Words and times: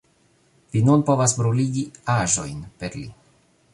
Vi 0.75 0.81
nun 0.87 1.03
povas 1.09 1.35
bruligi 1.41 1.85
aĵojn 2.15 2.65
per 2.81 2.99
li 3.03 3.07